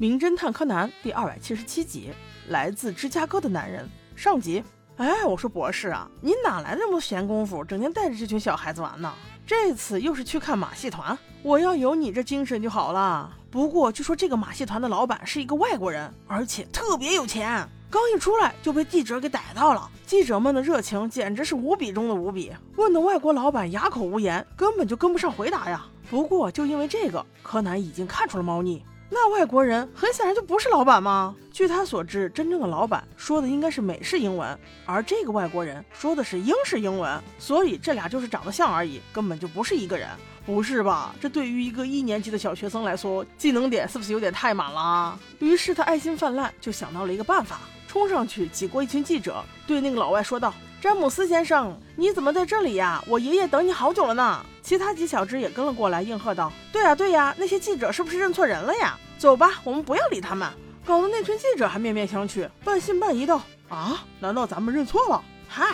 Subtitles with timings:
[0.00, 2.10] 名侦探柯南第二百七十七集，
[2.50, 4.62] 来自芝加哥的男人上集。
[4.96, 9.12] 哎，我说博士啊，你哪来那么多闲工夫，整天带着这群小孩子玩呢？
[9.44, 13.36] 这次又是去看马戏团，我要有你这精神就好了。
[13.50, 17.68] 不过据说这个马戏团的老板是一个外国人，而且特别有钱。
[17.90, 25.84] 刚一出来就被记者给逮到了，记者们的热情简直是无比中的无比，问的外国老板哑口无言，根本就跟不上回答呀。
[26.08, 28.84] 不过就因为这个，柯南已经看出了猫腻。
[29.10, 31.34] 那外国人很显然就不是老板吗？
[31.50, 40.08] 据他所知，真正的老板说的应该是美式英文，而这个外国人说的是英式英文，所以这俩就是长得像而已，根本就不是一个人。
[40.44, 41.14] 不是吧？
[41.20, 45.18] 这对于一个一年级的小学生来说，技能点是不是有点太满了？
[45.40, 47.60] 于是他爱心泛滥，就想到了一个办法。
[47.88, 53.02] 冲上去挤过一群记者，对那个老外说道：“詹姆斯先生，你怎么在这里呀？
[53.08, 58.98] 我爷爷等你好久了呢。”其他几小只也跟了过来，应和道：“对呀，对呀，那些记者是不是认错人了呀？
[59.18, 60.46] 走吧，我们不要理他们。”
[60.84, 65.64] 搞得那群记者还面面相觑，半信半疑道：“啊，难道咱们认错了？”嗨，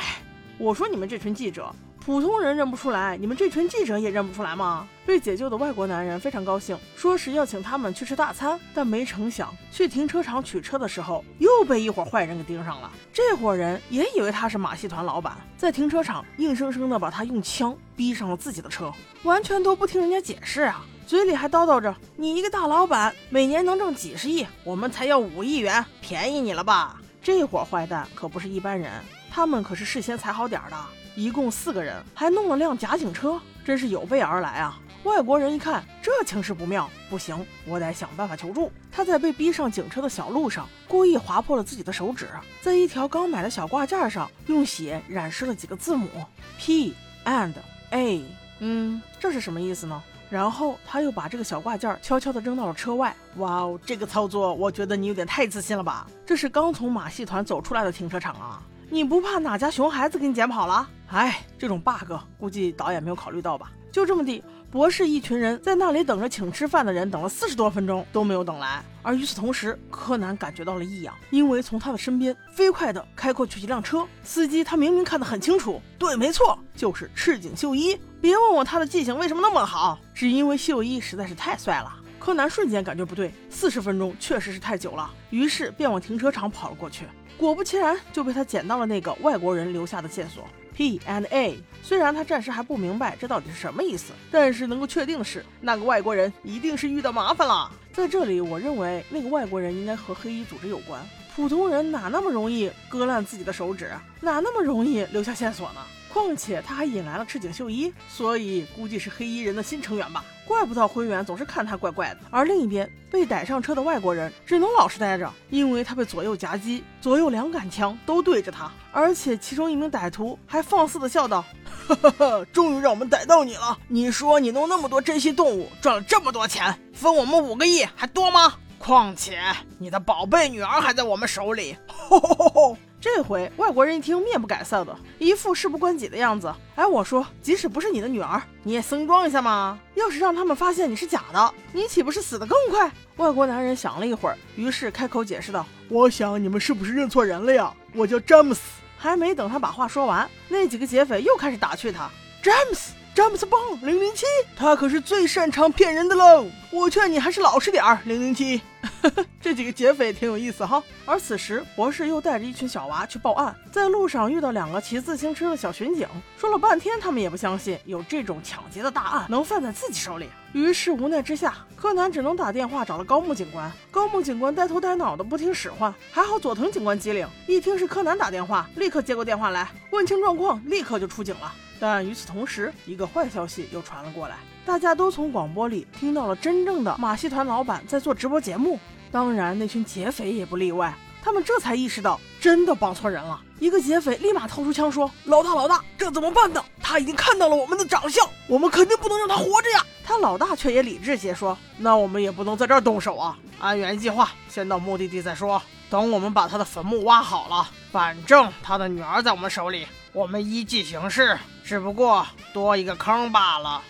[0.56, 1.74] 我说你们这群记者。
[2.04, 4.86] 普通人认不出来，你们这群记者也认不出来吗？
[5.06, 8.60] 被解救的外国男人非常高兴，说是要请他们去吃大餐。
[8.74, 12.92] 但没成想，去停车场取车的时候，又被一伙坏人给盯上了。
[13.10, 20.84] 这伙人也以为他是马戏团老板，在停车场硬生生的把他用枪逼上了自己的车，完全都不听人家解释啊！
[21.06, 28.92] 嘴里还叨叨着：“你一个大老板，每年能挣几十亿，我们才要五亿元，便宜你了吧？”这伙坏蛋可不是一般人，
[29.34, 30.76] 他们可是事先踩好点的。
[31.16, 34.78] 一共四个人，还弄了辆假警车，真是有备而来啊！
[35.02, 38.70] 外国人一看这情势不妙，不行，我得想办法求助。
[38.92, 42.28] 他在被逼上警车的小路上，故意划破了自己的手指，
[42.62, 46.08] 在一条刚买的小挂件上用血染湿了几个字母
[46.56, 47.54] P and
[47.90, 48.24] A。
[48.60, 50.00] 嗯，这是什么意思呢？
[50.30, 53.12] 然后他又把这个小挂件悄悄地扔到了车外。
[53.38, 56.06] 哇哦，这个操作，我觉得你有点太自信了吧？
[56.24, 58.62] 这是刚从马戏团走出来的停车场啊！
[58.90, 60.88] 你不怕哪家熊孩子给你捡跑了？
[61.10, 63.70] 哎，这种 bug 估计导演没有考虑到吧？
[63.92, 68.82] 就这么地，博士一群人在那里等着请吃饭的人，等了四十多分钟都没有等来。
[69.02, 77.96] 而与此同时，柯南感觉到了异样，因为从他的身边飞快地开过去一辆车，司机他明明看得很清楚，对，没错，就是赤井秀一。
[78.20, 81.92] 别问我他的记性为什么那么好，只因为秀一实在是太帅了。
[82.24, 87.04] 柯南瞬间感觉不对，四十分钟确实是太久了，于是便往停车场跑了过去。
[87.36, 90.42] 果不其然，就被他捡到了那个外国人留下的线索
[90.72, 91.58] P and A。
[91.82, 97.70] 虽然他暂时还不明白这到底是什么意思，但是能够确定的是，那个外国人一定是遇到麻烦了。
[97.92, 101.06] 在这里，我认为那个外国人应该和黑衣组织有关。
[101.34, 103.90] 普通人哪那么容易割烂自己的手指，
[104.20, 105.80] 哪那么容易留下线索呢？
[106.12, 110.24] 况且他还引来了赤井秀一，所以估计是黑衣人的新成员吧。
[110.46, 112.18] 怪不到灰原总是看他怪怪的。
[112.30, 121.44] 而另一边被逮上车的外国人只能老实待着，因为他被左右夹击，左右两杆枪都对着他，而且其中一名歹徒还放肆的笑道
[121.88, 123.76] ：“哈哈哈，终于让我们逮到你了！
[123.88, 128.54] 你说你弄那么多珍稀动物，赚了这么多钱，分我们五个亿还多吗？
[128.84, 129.40] 况且
[129.78, 132.78] 你的宝贝女儿还在我们手里。”吼吼吼！
[133.00, 136.52] 这回外国人一听，面不改色的，一副事不关己的样子。
[136.74, 139.78] 哎，我说，即使不是你的女儿，你也松装一下嘛。
[139.94, 142.90] 要是让他们发现你是假的，你岂不是死得更快？
[143.16, 147.72] 外国男人想了一会儿，于是开口解释道：“我想你们是不是认错人了呀？
[147.94, 148.60] 我叫詹姆斯。”
[148.96, 152.10] 还没等他把话说完，那几个劫匪又开始打趣他
[152.42, 154.26] ：“詹姆斯，詹姆斯邦零零七，
[154.56, 156.46] 他可是最擅长骗人的喽！
[156.72, 158.60] 我劝你还是老实点儿，零零七。
[159.40, 160.82] ”这几个劫匪挺有意思哈。
[161.04, 170.28] 而此时，博士又带着一群小娃去报案，在路上遇到两个骑自行车的小巡警，说了半天，他们也不相信有这种抢劫的大案能犯在自己手里。
[170.52, 173.70] 于是无奈之下，柯南只能打电话找了高木警官。
[173.92, 181.54] 高木警官呆头呆脑的不听使唤，还好佐藤警官机灵，一听是柯南打电话，立刻接过电话来，问清状况，立刻就出警了。
[181.80, 188.78] 但与此同时，一个坏消息又传了过来，大家都从广播里听到了真正的马戏团老板在做直播节目。
[189.10, 190.94] 当然，那群劫匪也不例外。
[191.22, 193.40] 他们这才意识到，真的绑错人了。
[193.58, 196.62] 一个劫匪立马掏出枪说：“老大，老大，这怎么办呢？
[196.82, 205.62] 他已经看到了我们的长相，我们肯定不能让他活着呀！”他老大却也理智些说：“那我们也不能在这儿动手啊，按原计划，先到目的地再说。
[205.90, 213.82] 等我们把他的坟墓挖好了，反正他的女儿在我们手里，我们依计行事，只不过多一个坑罢了。”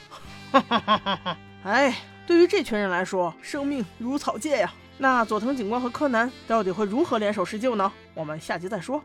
[0.52, 1.36] 哈哈哈哈！
[1.64, 1.96] 哎，
[2.26, 4.72] 对于这群人来说，生命如草芥呀。
[4.96, 7.90] 那佐藤警官和柯南到底会如何联手施救呢？
[8.14, 9.02] 我们下集再说。